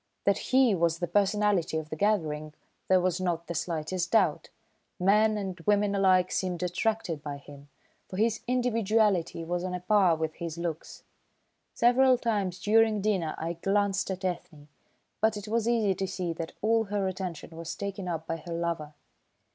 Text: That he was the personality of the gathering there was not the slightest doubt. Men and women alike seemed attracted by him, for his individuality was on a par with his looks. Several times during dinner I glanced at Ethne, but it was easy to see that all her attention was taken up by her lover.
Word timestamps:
That 0.23 0.39
he 0.51 0.73
was 0.73 0.97
the 0.97 1.05
personality 1.07 1.77
of 1.77 1.91
the 1.91 1.95
gathering 1.95 2.55
there 2.87 2.99
was 2.99 3.21
not 3.21 3.45
the 3.45 3.53
slightest 3.53 4.09
doubt. 4.13 4.49
Men 4.99 5.37
and 5.37 5.59
women 5.67 5.93
alike 5.93 6.31
seemed 6.31 6.63
attracted 6.63 7.21
by 7.21 7.37
him, 7.37 7.69
for 8.09 8.17
his 8.17 8.39
individuality 8.47 9.45
was 9.45 9.63
on 9.63 9.75
a 9.75 9.79
par 9.79 10.15
with 10.15 10.33
his 10.37 10.57
looks. 10.57 11.03
Several 11.75 12.17
times 12.17 12.59
during 12.59 12.99
dinner 13.01 13.35
I 13.37 13.53
glanced 13.53 14.09
at 14.09 14.25
Ethne, 14.25 14.69
but 15.19 15.37
it 15.37 15.47
was 15.47 15.69
easy 15.69 15.93
to 15.93 16.07
see 16.07 16.33
that 16.33 16.53
all 16.63 16.85
her 16.85 17.07
attention 17.07 17.55
was 17.55 17.75
taken 17.75 18.07
up 18.07 18.25
by 18.25 18.37
her 18.37 18.53
lover. 18.55 18.95